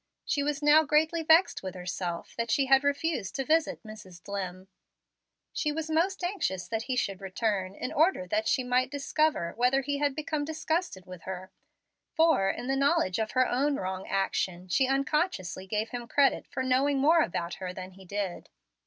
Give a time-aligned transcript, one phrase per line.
[0.25, 4.19] She was now greatly vexed with herself that she had refused to visit Mrs.
[4.19, 4.65] Dlimm.
[5.53, 9.81] She was most anxious that he should return, in order that she might discover whether
[9.81, 11.51] he had become disgusted with her;
[12.15, 16.63] for, in the knowledge of her own wrong action, she unconsciously gave him credit for
[16.63, 18.49] knowing more about her than he did.